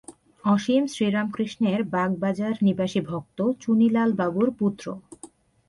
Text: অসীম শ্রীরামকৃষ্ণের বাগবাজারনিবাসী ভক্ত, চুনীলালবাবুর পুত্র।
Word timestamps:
অসীম 0.43 0.83
শ্রীরামকৃষ্ণের 0.87 1.79
বাগবাজারনিবাসী 1.85 3.01
ভক্ত, 3.01 3.37
চুনীলালবাবুর 3.59 4.49
পুত্র। 4.59 4.85